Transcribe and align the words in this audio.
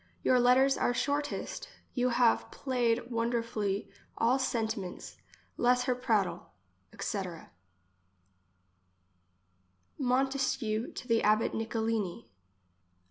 Your 0.23 0.39
letters 0.39 0.79
are 0.79 0.95
shortest. 0.95 1.69
You 1.93 2.09
have 2.09 2.49
plaied 2.49 3.11
wonder 3.11 3.43
fully 3.43 3.87
all 4.17 4.39
sentiments; 4.39 5.17
less 5.57 5.83
her 5.83 5.93
prattle, 5.93 6.53
etc. 6.91 7.51
Montesquieu 9.99 10.91
to 10.91 11.07
the 11.07 11.21
abbot 11.21 11.53
Nicolini. 11.53 12.31